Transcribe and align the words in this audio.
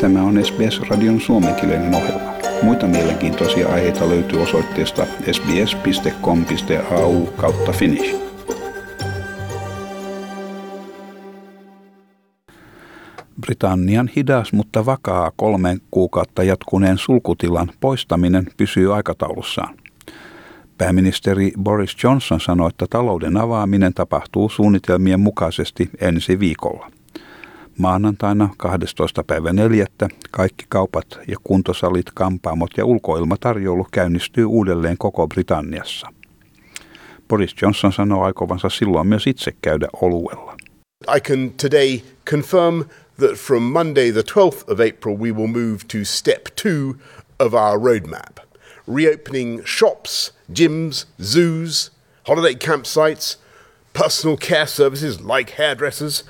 Tämä 0.00 0.22
on 0.22 0.44
SBS-radion 0.44 1.20
suomenkielinen 1.20 1.94
ohjelma. 1.94 2.32
Muita 2.62 2.86
mielenkiintoisia 2.86 3.68
aiheita 3.68 4.08
löytyy 4.08 4.42
osoitteesta 4.42 5.06
sbs.com.au 5.32 7.26
kautta 7.26 7.72
finnish. 7.72 8.16
Britannian 13.40 14.10
hidas, 14.16 14.52
mutta 14.52 14.86
vakaa 14.86 15.32
kolmen 15.36 15.80
kuukautta 15.90 16.42
jatkuneen 16.42 16.98
sulkutilan 16.98 17.70
poistaminen 17.80 18.46
pysyy 18.56 18.94
aikataulussaan. 18.94 19.76
Pääministeri 20.78 21.52
Boris 21.62 21.96
Johnson 22.04 22.40
sanoi, 22.40 22.68
että 22.68 22.86
talouden 22.90 23.36
avaaminen 23.36 23.94
tapahtuu 23.94 24.48
suunnitelmien 24.48 25.20
mukaisesti 25.20 25.90
ensi 26.00 26.40
viikolla. 26.40 26.90
Maanantaina 27.80 28.48
12. 28.56 29.24
päivä 29.24 29.52
4. 29.52 29.86
kaikki 30.30 30.64
kaupat 30.68 31.18
ja 31.28 31.36
kuntosalit, 31.44 32.06
kampaamot 32.14 32.70
ja 32.76 32.84
ulkoilmatarjoulu 32.84 33.86
käynnistyy 33.92 34.44
uudelleen 34.44 34.98
koko 34.98 35.28
Britanniassa. 35.28 36.06
Boris 37.28 37.54
Johnson 37.62 37.92
sanoo 37.92 38.24
aikovansa 38.24 38.68
silloin 38.68 39.06
myös 39.06 39.26
itse 39.26 39.52
käydä 39.62 39.88
oluella. 40.02 40.56
I 41.16 41.20
can 41.20 41.50
today 41.62 42.00
confirm 42.30 42.84
that 43.16 43.36
from 43.36 43.62
Monday 43.62 44.12
the 44.12 44.22
12th 44.22 44.72
of 44.72 44.80
April 44.80 45.18
we 45.18 45.32
will 45.32 45.46
move 45.46 45.78
to 45.92 45.98
step 46.04 46.42
two 46.62 46.94
of 47.38 47.54
our 47.54 47.80
roadmap. 47.84 48.36
Reopening 48.94 49.62
shops, 49.66 50.34
gyms, 50.54 51.06
zoos, 51.22 51.92
holiday 52.28 52.54
campsites, 52.54 53.38
personal 53.92 54.36
care 54.36 54.66
services 54.66 55.20
like 55.20 55.50
hairdressers, 55.50 56.24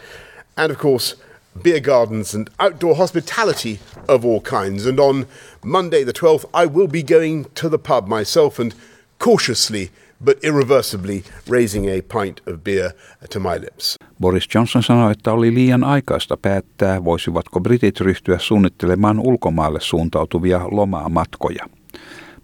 and 0.57 0.73
of 0.73 0.79
course 0.79 1.17
beer 1.63 1.81
gardens 1.81 2.35
and 2.35 2.51
outdoor 2.59 2.97
hospitality 2.97 3.79
of 4.09 4.25
all 4.25 4.41
kinds. 4.41 4.87
And 4.87 4.99
on 4.99 5.27
Monday, 5.65 6.05
the 6.05 6.13
12th, 6.13 6.45
I 6.55 6.67
will 6.67 6.89
be 6.89 7.03
going 7.03 7.47
to 7.55 7.69
the 7.69 7.79
pub 7.79 8.09
myself 8.09 8.59
and 8.59 8.75
cautiously 9.19 9.91
but 10.21 10.45
irreversibly 10.45 11.25
raising 11.49 11.89
a 11.89 12.03
pint 12.03 12.41
of 12.47 12.63
beer 12.65 12.93
to 13.31 13.41
my 13.41 13.59
lips. 13.59 13.97
Boris 14.21 14.49
Johnson 14.55 14.83
sanoi, 14.83 15.13
että 15.13 15.33
oli 15.33 15.55
liian 15.55 15.85
aikaista 15.85 16.37
päättää, 16.37 17.05
voisivatko 17.05 17.61
britit 17.61 18.01
ryhtyä 18.01 18.39
suunnittelemaan 18.39 19.21
ulkomaille 19.21 19.81
suuntautuvia 19.81 20.61
lomamatkoja. 20.71 21.67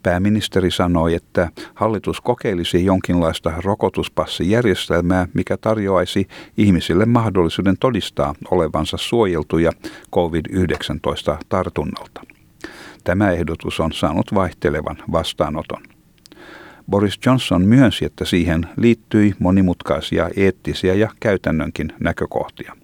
Pääministeri 0.07 0.71
sanoi, 0.71 1.15
että 1.15 1.49
hallitus 1.75 2.21
kokeilisi 2.21 2.85
jonkinlaista 2.85 3.53
rokotuspassijärjestelmää, 3.65 5.29
mikä 5.35 5.57
tarjoaisi 5.57 6.29
ihmisille 6.57 7.07
mahdollisuuden 7.07 7.77
todistaa 7.81 8.35
olevansa 8.51 8.97
suojeltuja 8.97 9.71
COVID-19 10.15 11.37
tartunnalta. 11.49 12.21
Tämä 13.05 13.31
ehdotus 13.31 13.81
on 13.81 13.93
saanut 13.93 14.35
vaihtelevan 14.35 14.97
vastaanoton. 15.13 15.83
Boris 16.91 17.19
Johnson 17.27 17.63
myönsi, 17.63 18.05
että 18.05 18.25
siihen 18.25 18.67
liittyi 18.77 19.35
monimutkaisia 19.39 20.31
eettisiä 20.37 20.95
ja 20.95 21.11
käytännönkin 21.21 21.93
näkökohtia. 22.01 22.77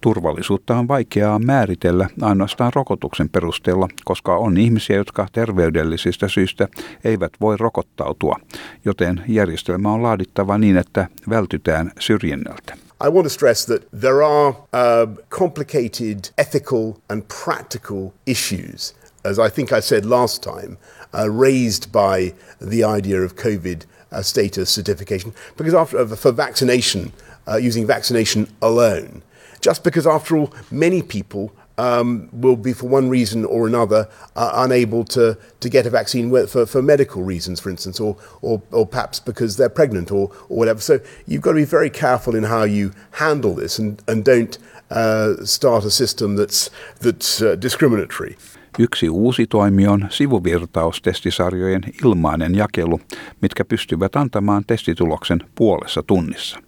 Turvallisuutta 0.00 0.76
on 0.76 0.88
vaikeaa 0.88 1.38
määritellä 1.38 2.08
ainoastaan 2.22 2.72
rokotuksen 2.74 3.28
perusteella, 3.28 3.88
koska 4.04 4.36
on 4.36 4.56
ihmisiä, 4.56 4.96
jotka 4.96 5.26
terveydellisistä 5.32 6.28
syistä 6.28 6.68
eivät 7.04 7.32
voi 7.40 7.56
rokottautua, 7.56 8.36
joten 8.84 9.22
järjestelmä 9.28 9.92
on 9.92 10.02
laadittava 10.02 10.58
niin, 10.58 10.76
että 10.76 11.08
vältytään 11.28 11.92
syrjinnältä. 11.98 12.76
I 13.06 13.10
want 13.10 13.24
to 13.24 13.28
stress 13.28 13.66
that 13.66 13.82
there 14.00 14.24
are 14.24 14.48
uh, 14.48 15.24
complicated 15.30 16.18
ethical 16.38 16.92
and 17.08 17.22
practical 17.44 18.10
issues, 18.26 18.96
as 19.24 19.38
I 19.38 19.50
think 19.50 19.72
I 19.72 19.80
said 19.82 20.04
last 20.04 20.42
time, 20.42 20.76
uh, 21.14 21.40
raised 21.40 21.92
by 21.92 22.34
the 22.68 22.84
idea 22.98 23.24
of 23.24 23.34
COVID 23.34 23.82
uh, 23.82 24.22
status 24.22 24.74
certification, 24.74 25.32
because 25.56 25.78
after 25.78 26.00
uh, 26.00 26.16
for 26.16 26.32
vaccination, 26.32 27.12
uh, 27.46 27.68
using 27.68 27.86
vaccination 27.86 28.46
alone, 28.60 29.22
just 29.68 29.84
because, 29.84 30.06
after 30.06 30.34
all, 30.34 30.50
many 30.70 31.02
people 31.02 31.52
um, 31.76 32.30
will 32.32 32.56
be, 32.56 32.72
for 32.72 32.88
one 32.88 33.10
reason 33.10 33.44
or 33.44 33.66
another, 33.66 34.08
uh, 34.34 34.50
unable 34.54 35.04
to, 35.04 35.36
to 35.60 35.68
get 35.68 35.84
a 35.84 35.90
vaccine 35.90 36.30
for, 36.46 36.64
for 36.64 36.80
medical 36.80 37.22
reasons, 37.22 37.60
for 37.60 37.68
instance, 37.68 38.00
or, 38.00 38.16
or, 38.40 38.62
or 38.72 38.86
perhaps 38.86 39.20
because 39.20 39.58
they're 39.58 39.68
pregnant 39.68 40.10
or, 40.10 40.30
or 40.48 40.56
whatever. 40.56 40.80
So 40.80 41.00
you've 41.26 41.42
got 41.42 41.50
to 41.50 41.56
be 41.56 41.66
very 41.66 41.90
careful 41.90 42.34
in 42.34 42.44
how 42.44 42.62
you 42.62 42.94
handle 43.10 43.54
this 43.54 43.78
and, 43.78 44.02
and 44.08 44.24
don't 44.24 44.56
uh, 44.90 45.44
start 45.44 45.84
a 45.84 45.90
system 45.90 46.36
that's, 46.36 46.70
that's 47.00 47.42
uh, 47.42 47.54
discriminatory. 47.54 48.38
Yksi 48.78 49.08
uusi 49.08 49.46
toimi 49.46 49.88
on 49.88 50.06
sivuvirtaustestisarjojen 50.10 51.82
ilmainen 52.04 52.54
jakelu, 52.54 53.00
mitkä 53.42 53.64
pystyvät 53.64 54.16
antamaan 54.16 54.64
testituloksen 54.66 55.40
puolessa 55.54 56.02
tunnissa. 56.02 56.58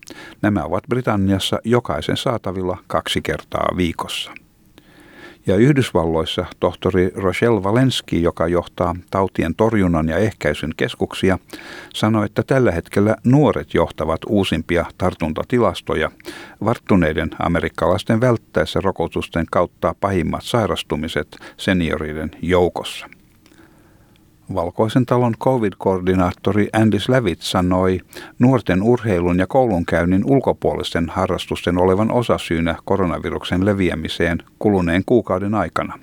Nämä 0.43 0.65
ovat 0.65 0.84
Britanniassa 0.88 1.59
jokaisen 1.65 2.16
saatavilla 2.16 2.78
kaksi 2.87 3.22
kertaa 3.22 3.69
viikossa. 3.76 4.32
Ja 5.47 5.56
Yhdysvalloissa 5.56 6.47
tohtori 6.61 7.11
Rochelle 7.15 7.62
Valensky, 7.62 8.19
joka 8.19 8.47
johtaa 8.47 8.97
tautien 9.11 9.55
torjunnan 9.55 10.09
ja 10.09 10.17
ehkäisyn 10.17 10.71
keskuksia, 10.77 11.39
sanoi, 11.95 12.27
että 12.27 12.43
tällä 12.43 12.73
hetkellä 12.73 13.17
nuoret 13.25 13.75
johtavat 13.75 14.21
uusimpia 14.27 14.84
tartuntatilastoja 14.99 16.11
varttuneiden 16.65 17.31
amerikkalaisten 17.39 18.21
välttäessä 18.21 18.81
rokotusten 18.81 19.47
kautta 19.51 19.95
pahimmat 20.01 20.43
sairastumiset 20.45 21.28
senioriden 21.57 22.31
joukossa. 22.43 23.07
Valkoisen 24.55 25.06
talon 25.06 25.34
COVID-koordinaattori 25.38 26.69
Andy 26.72 27.00
Slavit 27.00 27.43
sanoi 27.43 28.00
nuorten 28.38 28.83
urheilun 28.83 29.38
ja 29.38 29.47
koulunkäynnin 29.47 30.22
ulkopuolisten 30.25 31.09
harrastusten 31.09 31.78
olevan 31.78 32.11
osasyynä 32.11 32.77
koronaviruksen 32.84 33.65
leviämiseen 33.65 34.39
kuluneen 34.59 35.03
kuukauden 35.06 35.55
aikana. 35.55 35.99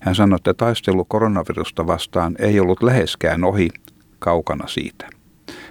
Hän 0.00 0.14
sanoi, 0.14 0.36
että 0.36 0.54
taistelu 0.54 1.04
koronavirusta 1.04 1.86
vastaan 1.86 2.36
ei 2.38 2.60
ollut 2.60 2.82
läheskään 2.82 3.44
ohi, 3.44 3.68
kaukana 4.18 4.66
siitä. 4.68 5.08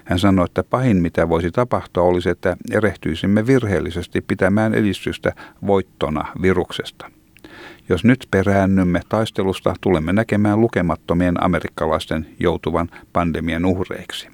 Hän 0.03 0.19
sanoi, 0.19 0.45
että 0.45 0.63
pahin 0.63 0.97
mitä 0.97 1.29
voisi 1.29 1.51
tapahtua 1.51 2.03
olisi, 2.03 2.29
että 2.29 2.57
erehtyisimme 2.71 3.47
virheellisesti 3.47 4.21
pitämään 4.21 4.73
edistystä 4.73 5.33
voittona 5.67 6.25
viruksesta. 6.41 7.11
Jos 7.89 8.03
nyt 8.03 8.27
peräännymme 8.31 9.01
taistelusta, 9.09 9.73
tulemme 9.81 10.13
näkemään 10.13 10.61
lukemattomien 10.61 11.43
amerikkalaisten 11.43 12.27
joutuvan 12.39 12.89
pandemian 13.13 13.65
uhreiksi. 13.65 14.27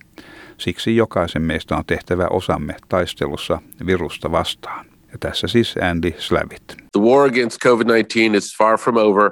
Siksi 0.58 0.96
jokaisen 0.96 1.42
meistä 1.42 1.76
on 1.76 1.86
tehtävä 1.86 2.28
osamme 2.30 2.76
taistelussa 2.90 3.62
virusta 3.86 4.32
vastaan. 4.32 4.86
Ja 5.12 5.18
tässä 5.20 5.48
siis 5.48 5.76
Andy 5.92 6.14
Slavit. 6.18 6.68
The 6.68 7.02
war 7.02 7.30
against 7.30 7.58
COVID-19 7.66 8.36
is 8.36 8.58
far 8.58 8.78
from 8.78 8.98
over, 8.98 9.32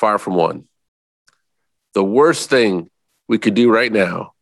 far 0.00 0.18
from 0.18 0.34
won. 0.36 0.64
The 1.92 2.04
worst 2.04 2.50
thing 2.50 2.86
we 3.28 3.38
could 3.38 3.56
do 3.56 3.72
right 3.72 3.92
now 3.92 4.34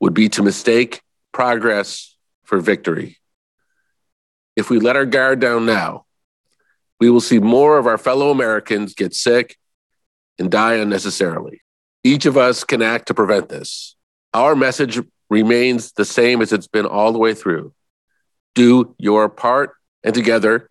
would 0.00 0.14
be 0.14 0.28
to 0.28 0.42
mistake 0.42 1.00
progress 1.32 2.18
for 2.46 2.66
victory. 2.66 3.16
If 4.56 4.70
we 4.70 4.78
let 4.80 4.96
our 4.96 5.06
guard 5.06 5.40
down 5.40 5.66
now, 5.66 6.05
we 7.00 7.10
will 7.10 7.20
see 7.20 7.38
more 7.38 7.78
of 7.78 7.86
our 7.86 7.98
fellow 7.98 8.30
Americans 8.30 8.94
get 8.94 9.14
sick 9.14 9.56
and 10.38 10.50
die 10.50 10.74
unnecessarily. 10.74 11.60
Each 12.04 12.26
of 12.26 12.36
us 12.36 12.64
can 12.64 12.82
act 12.82 13.08
to 13.08 13.14
prevent 13.14 13.48
this. 13.48 13.96
Our 14.32 14.54
message 14.54 15.00
remains 15.30 15.92
the 15.92 16.04
same 16.04 16.42
as 16.42 16.52
it's 16.52 16.68
been 16.68 16.86
all 16.86 17.12
the 17.12 17.18
way 17.18 17.34
through. 17.34 17.72
Do 18.54 18.94
your 18.98 19.28
part, 19.28 19.70
and 20.04 20.14
together 20.14 20.70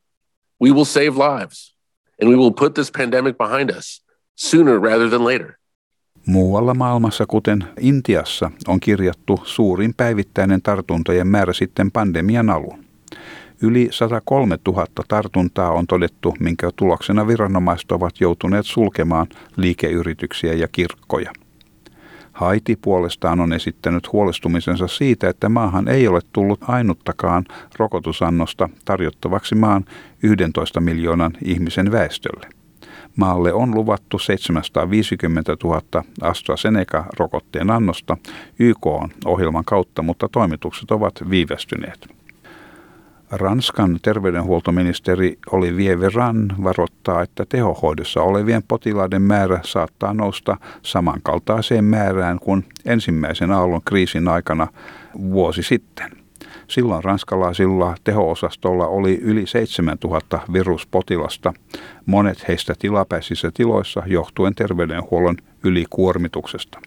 we 0.59 0.71
will 0.71 0.85
save 0.85 1.17
lives 1.17 1.75
and 2.19 2.29
we 2.29 2.35
will 2.35 2.51
put 2.51 2.75
this 2.75 2.91
pandemic 2.91 3.37
behind 3.37 3.71
us 3.71 4.01
sooner 4.35 4.79
rather 4.79 5.09
than 5.09 5.25
later. 5.25 5.57
Muualla 6.25 6.73
maailmassa, 6.73 7.25
kuten 7.25 7.63
Intiassa, 7.79 8.51
on 8.67 8.79
kirjattu 8.79 9.39
suurin 9.43 9.93
päivittäinen 9.97 10.61
tartuntojen 10.61 11.27
määrä 11.27 11.53
sitten 11.53 11.91
pandemian 11.91 12.49
alun. 12.49 12.85
Yli 13.61 13.87
103 13.91 14.57
000 14.67 14.85
tartuntaa 15.07 15.71
on 15.71 15.87
todettu, 15.87 16.35
minkä 16.39 16.69
tuloksena 16.75 17.27
viranomaiset 17.27 17.91
ovat 17.91 18.21
joutuneet 18.21 18.65
sulkemaan 18.65 19.27
liikeyrityksiä 19.57 20.53
ja 20.53 20.67
kirkkoja. 20.67 21.31
Haiti 22.31 22.75
puolestaan 22.75 23.39
on 23.39 23.53
esittänyt 23.53 24.13
huolestumisensa 24.13 24.87
siitä, 24.87 25.29
että 25.29 25.49
maahan 25.49 25.87
ei 25.87 26.07
ole 26.07 26.19
tullut 26.33 26.59
ainuttakaan 26.67 27.45
rokotusannosta 27.79 28.69
tarjottavaksi 28.85 29.55
maan 29.55 29.85
11 30.23 30.81
miljoonan 30.81 31.31
ihmisen 31.45 31.91
väestölle. 31.91 32.47
Maalle 33.15 33.53
on 33.53 33.75
luvattu 33.75 34.19
750 34.19 35.57
000 35.63 35.81
AstraZeneca-rokotteen 36.21 37.71
annosta 37.71 38.17
YK 38.59 38.87
ohjelman 39.25 39.65
kautta, 39.65 40.01
mutta 40.01 40.29
toimitukset 40.29 40.91
ovat 40.91 41.13
viivästyneet. 41.29 42.24
Ranskan 43.31 43.99
terveydenhuoltoministeri 44.01 45.37
Olivier 45.51 45.99
Veran 45.99 46.55
varoittaa, 46.63 47.21
että 47.21 47.45
tehohoidossa 47.49 48.21
olevien 48.21 48.63
potilaiden 48.67 49.21
määrä 49.21 49.59
saattaa 49.63 50.13
nousta 50.13 50.57
samankaltaiseen 50.81 51.83
määrään 51.83 52.39
kuin 52.39 52.65
ensimmäisen 52.85 53.51
aallon 53.51 53.81
kriisin 53.85 54.27
aikana 54.27 54.67
vuosi 55.19 55.63
sitten. 55.63 56.11
Silloin 56.67 57.03
ranskalaisilla 57.03 57.95
teho-osastolla 58.03 58.87
oli 58.87 59.19
yli 59.21 59.47
7000 59.47 60.39
viruspotilasta, 60.53 61.53
monet 62.05 62.47
heistä 62.47 62.73
tilapäisissä 62.79 63.51
tiloissa 63.53 64.03
johtuen 64.05 64.55
terveydenhuollon 64.55 65.37
ylikuormituksesta. 65.63 66.79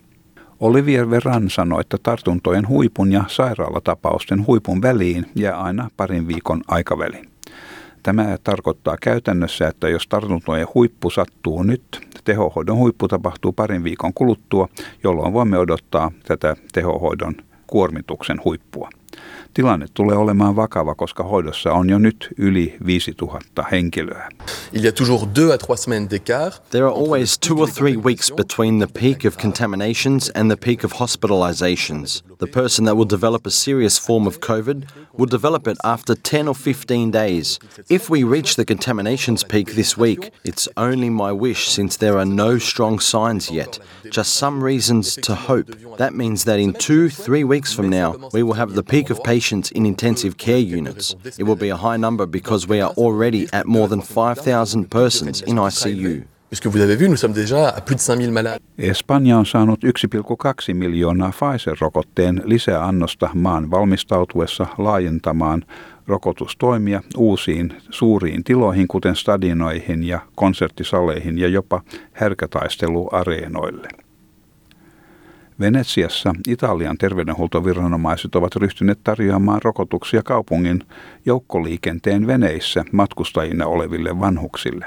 Olivier 0.61 1.11
Veran 1.11 1.51
sanoi, 1.51 1.81
että 1.81 1.97
tartuntojen 2.03 2.69
huipun 2.69 3.13
ja 3.13 3.25
sairaalatapausten 3.29 4.47
huipun 4.47 4.83
väliin 4.83 5.27
jää 5.35 5.57
aina 5.57 5.91
parin 5.97 6.29
viikon 6.29 6.63
aikaväli. 6.69 7.23
Tämä 8.03 8.39
tarkoittaa 8.45 8.97
käytännössä, 9.03 9.69
että 9.69 9.89
jos 9.89 10.09
tartuntojen 10.09 10.67
huippu 10.75 11.11
sattuu 11.11 11.63
nyt, 11.63 12.09
tehohoidon 12.25 12.77
huippu 12.77 13.09
tapahtuu 13.09 13.53
parin 13.53 13.85
viikon 13.85 14.15
kuluttua, 14.15 14.69
jolloin 15.05 15.33
voimme 15.33 15.59
odottaa 15.59 16.13
tätä 16.27 16.57
tehohoidon 16.73 17.35
kuormituksen 17.67 18.41
huippua. 18.45 18.89
Tilanne 19.55 19.87
tulee 19.95 20.17
olemaan 20.17 20.57
vakava, 20.57 20.95
koska 20.95 21.23
hoidossa 21.23 21.73
on 21.73 21.91
jo 21.91 21.99
nyt 21.99 22.29
yli 22.39 22.77
5000 22.87 23.65
henkilöä. 23.71 24.29
Il 24.73 24.85
y 24.85 24.89
a 24.89 24.93
toujours 24.93 25.27
deux 25.37 25.53
à 25.53 25.59
trois 25.59 25.85
semaines 25.85 26.09
d'écart. 26.09 26.61
There 26.71 26.85
are 26.85 26.95
always 26.95 27.39
two 27.39 27.57
or 27.57 27.69
three 27.69 27.97
weeks 27.97 28.31
between 28.37 28.79
the 28.79 29.01
peak 29.01 29.25
of 29.25 29.37
contaminations 29.37 30.31
and 30.35 30.51
the 30.51 30.57
peak 30.57 30.85
of 30.85 30.93
hospitalizations. 30.93 32.23
The 32.39 32.47
person 32.47 32.85
that 32.85 32.97
will 32.97 33.09
develop 33.11 33.47
a 33.47 33.51
serious 33.51 33.99
form 33.99 34.27
of 34.27 34.39
COVID 34.39 34.85
will 35.13 35.27
develop 35.31 35.67
it 35.67 35.77
after 35.85 36.15
10 36.15 36.49
or 36.49 36.55
15 36.55 37.11
days. 37.11 37.59
If 37.91 38.09
we 38.11 38.23
reach 38.23 38.55
the 38.55 38.65
contaminations 38.65 39.45
peak 39.45 39.75
this 39.75 39.99
week, 39.99 40.31
it's 40.45 40.69
only 40.77 41.11
my 41.11 41.33
wish 41.33 41.69
since 41.69 41.97
there 41.97 42.17
are 42.17 42.25
no 42.25 42.59
strong 42.59 43.01
signs 43.01 43.51
yet, 43.51 43.81
just 44.11 44.35
some 44.35 44.63
reasons 44.63 45.17
to 45.17 45.35
hope. 45.35 45.67
That 45.97 46.15
means 46.15 46.45
that 46.45 46.61
in 46.61 46.75
two, 46.75 47.09
three 47.09 47.45
weeks 47.45 47.73
from 47.73 47.89
now, 47.91 48.15
we 48.33 48.43
will 48.43 48.55
have 48.55 48.75
the 48.75 48.85
peak 48.85 49.08
of 49.11 49.23
patients 49.23 49.71
in 49.71 49.87
intensive 49.87 50.37
care 50.37 50.79
units. 50.79 51.17
It 51.39 51.45
will 51.45 51.57
be 51.57 51.71
a 51.71 51.77
high 51.77 51.99
number 51.99 52.27
because 52.27 52.69
we 52.69 52.83
are 52.83 52.93
already 52.97 53.47
at 53.53 53.67
more 53.67 53.89
than 53.89 54.01
5,000 54.01 54.89
persons 54.91 55.43
in 55.47 55.57
ICU. 55.57 56.25
Puisque 56.51 56.67
vous 56.67 56.81
avez 56.81 56.97
vu, 56.97 57.09
nous 57.09 57.17
sommes 57.17 57.35
déjà 57.35 57.69
à 57.69 57.81
plus 57.81 57.97
de 57.97 58.01
5000 58.01 58.33
malades. 58.33 58.61
Espanja 58.79 59.39
on 59.39 59.45
saanut 59.45 59.85
1,2 59.85 60.75
miljoonaa 60.75 61.31
Pfizer-rokotteen 61.31 62.43
lisäannosta 62.45 63.31
maan 63.35 63.71
valmistautuessa 63.71 64.67
laajentamaan 64.79 65.65
rokotustoimia 66.07 67.03
uusiin 67.17 67.73
suuriin 67.91 68.45
tiloihin, 68.45 68.89
kuten 68.89 69.17
stadionoihin 69.17 70.05
ja 70.05 70.21
konserttisaleihin 70.35 71.39
ja 71.39 71.49
jopa 71.49 71.83
härkätaisteluareenoille. 72.13 74.08
Venetsiassa 75.61 76.35
Italian 76.49 76.99
terveydenhuoltoviranomaiset 76.99 78.35
ovat 78.35 78.57
ryhtyneet 78.57 78.99
tarjoamaan 79.05 79.63
rokotuksia 79.65 80.23
kaupungin 80.23 80.83
joukkoliikenteen 81.27 82.27
veneissä 82.27 82.85
matkustajina 82.93 83.67
oleville 83.67 84.21
vanhuksille. 84.21 84.87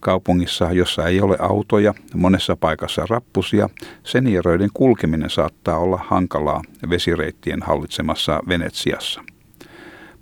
Kaupungissa, 0.00 0.72
jossa 0.72 1.06
ei 1.08 1.20
ole 1.20 1.36
autoja, 1.38 1.94
monessa 2.14 2.56
paikassa 2.56 3.06
rappusia, 3.08 3.68
senioreiden 4.02 4.70
kulkeminen 4.74 5.30
saattaa 5.30 5.78
olla 5.78 6.00
hankalaa 6.06 6.62
vesireittien 6.90 7.62
hallitsemassa 7.62 8.40
Venetsiassa. 8.48 9.22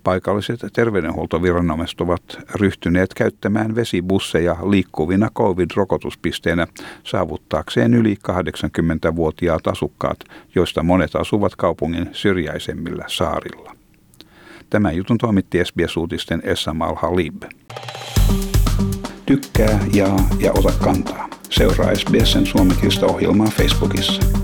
Paikalliset 0.04 0.60
terveydenhuoltoviranomaiset 0.72 2.00
ovat 2.00 2.22
ryhtyneet 2.54 3.14
käyttämään 3.14 3.74
vesibusseja 3.74 4.56
liikkuvina 4.70 5.28
covid-rokotuspisteenä 5.34 6.66
saavuttaakseen 7.04 7.94
yli 7.94 8.16
80-vuotiaat 8.28 9.66
asukkaat, 9.66 10.18
joista 10.54 10.82
monet 10.82 11.16
asuvat 11.16 11.56
kaupungin 11.56 12.08
syrjäisemmillä 12.12 13.04
saarilla. 13.06 13.72
Tämän 14.70 14.96
jutun 14.96 15.18
toimitti 15.18 15.64
SBS-uutisten 15.64 16.40
Essam 16.44 16.80
Al-Halib. 16.80 17.42
Tykkää, 19.26 19.80
jaa 19.94 20.28
ja 20.38 20.52
ota 20.52 20.72
kantaa. 20.84 21.28
Seuraa 21.50 21.94
SBSn 21.94 22.46
suomenkielistä 22.46 23.06
ohjelmaa 23.06 23.46
Facebookissa. 23.46 24.41